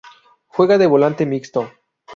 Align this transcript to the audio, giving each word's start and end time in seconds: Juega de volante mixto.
Juega 0.47 0.79
de 0.79 0.87
volante 0.87 1.27
mixto. 1.27 1.71